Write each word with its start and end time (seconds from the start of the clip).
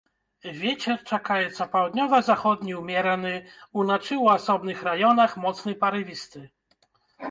Вецер 0.61 0.95
чакаецца 1.11 1.67
паўднёва-заходні 1.75 2.73
ўмераны, 2.81 3.35
уначы 3.79 4.13
ў 4.23 4.35
асобных 4.41 4.77
раёнах 4.93 5.41
моцны 5.49 5.81
парывісты. 5.87 6.49